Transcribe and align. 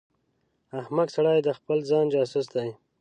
احمق 0.79 1.07
سړی 1.15 1.39
د 1.43 1.49
خپل 1.57 1.77
ځان 1.89 2.05
جاسوس 2.13 2.47
دی. 2.55 2.69